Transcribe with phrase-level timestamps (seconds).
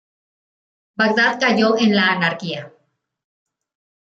[0.95, 2.71] Bagdad cayó en la anarquía.